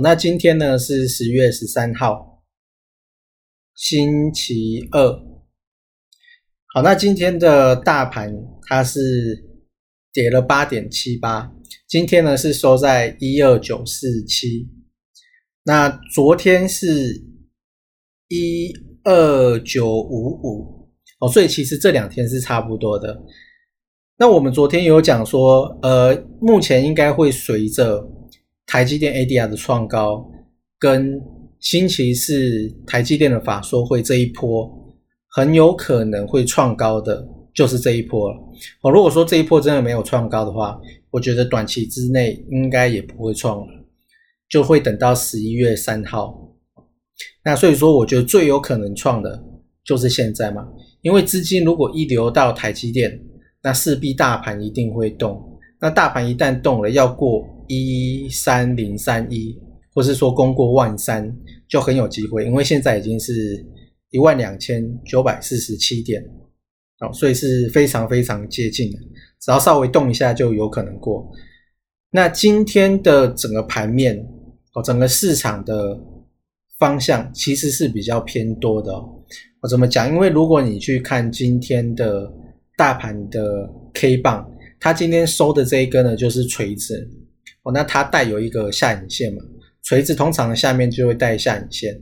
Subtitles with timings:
[0.00, 2.42] 那今天呢是十月十三号，
[3.74, 5.12] 星期二。
[6.72, 8.32] 好，那今天的大盘
[8.68, 9.44] 它是
[10.12, 11.52] 跌了八点七八，
[11.88, 14.68] 今天呢是收在一二九四七。
[15.64, 17.24] 那昨天是
[18.28, 18.72] 一
[19.04, 23.20] 二九五五哦，所以其实这两天是差不多的。
[24.16, 28.17] 那我们昨天有讲说，呃，目前应该会随着。
[28.68, 30.30] 台积电 ADR 的创高，
[30.78, 31.18] 跟
[31.58, 34.70] 星期四台积电的法说会这一波，
[35.30, 38.36] 很有可能会创高的，就是这一波了。
[38.82, 40.78] 哦，如果说这一波真的没有创高的话，
[41.10, 43.66] 我觉得短期之内应该也不会创了，
[44.50, 46.38] 就会等到十一月三号。
[47.42, 49.42] 那所以说，我觉得最有可能创的
[49.82, 50.68] 就是现在嘛，
[51.00, 53.18] 因为资金如果一流到台积电，
[53.62, 55.58] 那势必大盘一定会动。
[55.80, 57.48] 那大盘一旦动了，要过。
[57.68, 59.56] 一三零三一，
[59.94, 61.32] 或是说攻过万三，
[61.68, 63.64] 就很有机会，因为现在已经是
[64.10, 66.22] 一万两千九百四十七点，
[67.00, 68.98] 哦，所以是非常非常接近的，
[69.40, 71.30] 只要稍微动一下就有可能过。
[72.10, 74.18] 那今天的整个盘面，
[74.74, 76.00] 哦，整个市场的
[76.78, 78.92] 方向其实是比较偏多的。
[79.60, 80.08] 我怎么讲？
[80.08, 82.32] 因为如果你去看今天的
[82.76, 84.50] 大盘的 K 棒，
[84.80, 87.10] 它今天收的这一根呢，就是锤子。
[87.72, 89.42] 那它带有一个下影线嘛？
[89.84, 91.98] 锤子通常下面就会带下影线，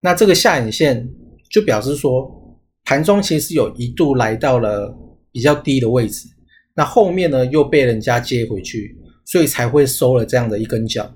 [0.00, 1.06] 那这个下影线
[1.50, 4.96] 就表示说，盘中其实有一度来到了
[5.30, 6.26] 比较低的位置，
[6.74, 8.96] 那后面呢又被人家接回去，
[9.26, 11.14] 所以才会收了这样的一根脚。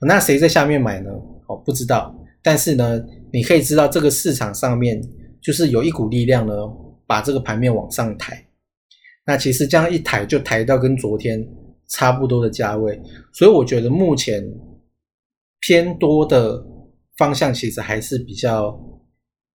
[0.00, 1.10] 那谁在下面买呢？
[1.46, 3.00] 哦，不知道，但是呢，
[3.32, 5.00] 你可以知道这个市场上面
[5.40, 6.52] 就是有一股力量呢，
[7.06, 8.44] 把这个盘面往上抬。
[9.24, 11.46] 那其实这样一抬就抬到跟昨天。
[11.92, 13.00] 差不多的价位，
[13.32, 14.42] 所以我觉得目前
[15.60, 16.64] 偏多的
[17.18, 18.78] 方向其实还是比较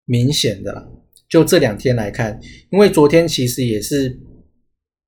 [0.05, 0.87] 明显的。
[1.27, 2.39] 就这两天来看，
[2.69, 4.17] 因为昨天其实也是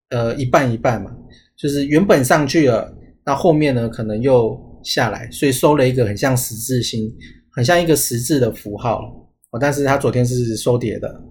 [0.09, 1.15] 呃一半一半嘛，
[1.55, 7.15] 就是原本上去了，那后面呢可能又下来，所以收了一个很像十字星，
[7.51, 9.59] 很像一个十字的符号哦。
[9.61, 11.23] 但是它昨天是收跌的，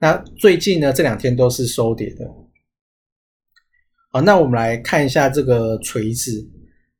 [0.00, 2.26] 那最近呢这两天都是收跌的。
[4.16, 6.42] 好，那我们来看一下这个锤子。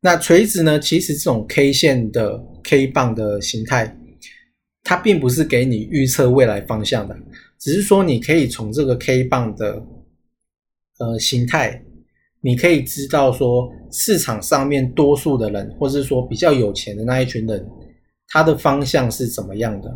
[0.00, 3.96] 那锤子呢，其实这种 K 线的 K 棒的形态，
[4.84, 7.16] 它并不是给你预测未来方向的，
[7.58, 9.82] 只是说你可以从这个 K 棒的
[10.98, 11.82] 呃形态，
[12.42, 17.66] 你可以知道说市场上面多数的人，或是说比较有钱的那一群人，
[18.28, 19.90] 他的方向是怎么样的。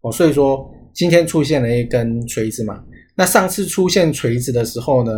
[0.00, 2.82] 哦，所以说今天出现了一根锤子嘛，
[3.14, 5.12] 那上次出现锤子的时候呢？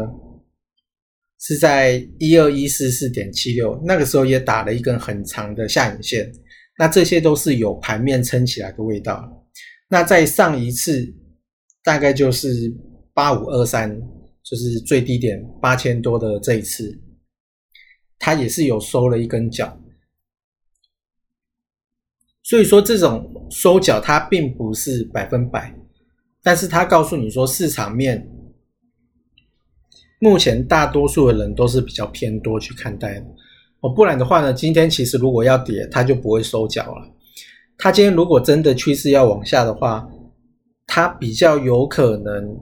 [1.40, 6.28] 是在一二一四四点七六，那个时候也打了一根很长的下影线，
[6.78, 9.46] 那这些都是有盘面撑起来的味道。
[9.88, 11.06] 那在上一次
[11.84, 12.74] 大概就是
[13.14, 13.96] 八五二三，
[14.42, 16.92] 就是最低点八千多的这一次，
[18.18, 19.80] 它也是有收了一根脚。
[22.42, 25.72] 所以说这种收脚它并不是百分百，
[26.42, 28.28] 但是它告诉你说市场面。
[30.20, 33.26] 目前大多数的人都是比较偏多去看待的
[33.80, 37.08] 哦，不然的话呢，今天其实如果要跌，它就不会收脚了。
[37.76, 40.08] 它今天如果真的趋势要往下的话，
[40.88, 42.58] 它比较有可能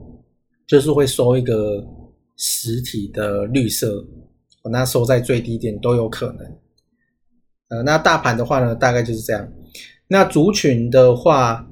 [0.67, 1.83] 就是会收一个
[2.37, 4.05] 实体的绿色，
[4.71, 6.59] 那收在最低点都有可能。
[7.69, 9.51] 呃，那大盘的话呢，大概就是这样。
[10.09, 11.67] 那族群的话，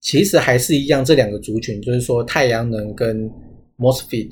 [0.00, 3.30] 其实还是一样，这两个族群就是说太阳能跟。
[3.80, 4.30] Mosfet，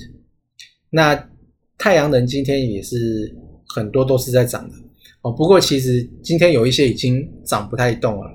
[0.90, 1.30] 那
[1.78, 3.34] 太阳能今天也是
[3.66, 4.74] 很多都是在涨的
[5.22, 5.32] 哦。
[5.32, 8.30] 不过其实今天有一些已经涨不太动了。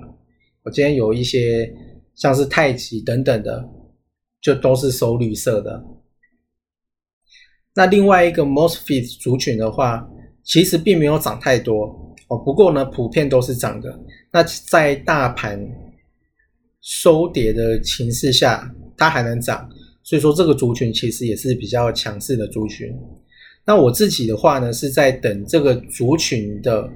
[0.64, 1.72] 我今天有一些
[2.14, 3.68] 像是太极等等的，
[4.40, 5.84] 就都是收绿色的。
[7.74, 10.08] 那另外一个 Mosfet 族群的话，
[10.42, 13.98] 其实并没有涨太多哦，不过呢，普遍都是涨的。
[14.32, 15.60] 那在大盘
[16.80, 19.68] 收跌的情势下，它还能涨，
[20.04, 22.94] 所以说这个族群其实也是比较强势的族群。
[23.66, 26.86] 那我自己的话呢，是在等这个族群的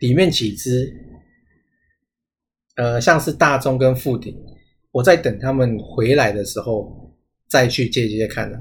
[0.00, 0.94] 里面几只，
[2.76, 4.32] 呃，像是大中跟富鼎，
[4.92, 7.12] 我在等他们回来的时候
[7.48, 8.58] 再去接接看的。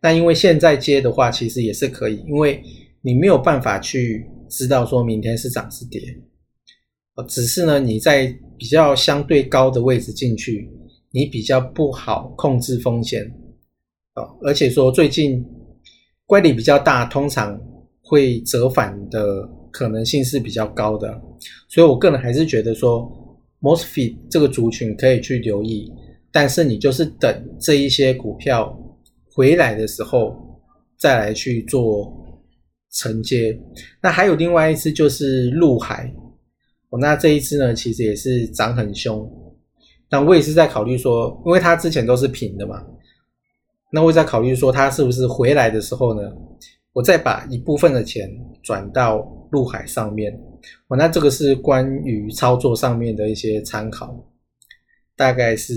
[0.00, 2.62] 那因为现在接的话，其实也是可以，因为
[3.02, 6.00] 你没有办法去知道说明天是涨是跌，
[7.28, 10.70] 只是呢你在比较相对高的位置进去，
[11.10, 13.30] 你比较不好控制风险
[14.14, 15.44] 啊，而且说最近。
[16.24, 17.60] 乖离比较大，通常
[18.00, 21.20] 会折返的可能性是比较高的，
[21.68, 23.06] 所以我个人还是觉得说
[23.60, 25.92] ，Mosfet 这个族群可以去留意，
[26.30, 27.30] 但是你就是等
[27.60, 28.74] 这一些股票
[29.34, 30.34] 回来的时候
[30.96, 32.10] 再来去做
[32.92, 33.60] 承接。
[34.00, 36.10] 那还有另外一只就是陆海，
[36.88, 39.30] 哦，那这一只呢其实也是涨很凶，
[40.08, 42.82] 但我也是在考虑说，因为它之前都是平的嘛。
[43.94, 46.22] 那我在考虑说，他是不是回来的时候呢，
[46.94, 48.26] 我再把一部分的钱
[48.62, 49.18] 转到
[49.50, 50.32] 陆海上面。
[50.88, 54.16] 哦，那这个是关于操作上面的一些参考，
[55.14, 55.74] 大概是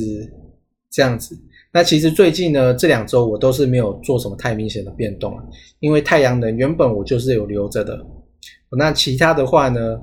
[0.89, 1.37] 这样子。
[1.73, 5.43] 那其实最近呢，这两周我都是没有做什么太明显的变动啊，
[5.79, 7.99] 因为太阳能原本我就是有留着的。
[8.77, 9.99] 那其他的话呢，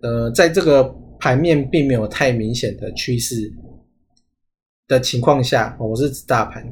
[0.00, 0.82] 呃，在这个
[1.18, 3.52] 盘面并没有太明显的趋势
[4.88, 6.64] 的情况下，我是指大盘。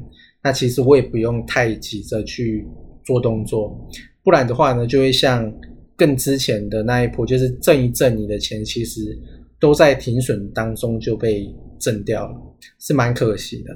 [0.43, 2.67] 那其实我也不用太急着去
[3.03, 3.89] 做动作，
[4.23, 5.51] 不然的话呢，就会像
[5.95, 9.17] 更之前的那一波，就是挣一挣你的钱，其实
[9.59, 11.49] 都在停损当中就被
[11.79, 12.35] 挣掉了，
[12.79, 13.73] 是蛮可惜的。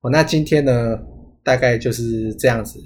[0.00, 0.98] 哦，那今天呢，
[1.44, 2.80] 大概就是这样子。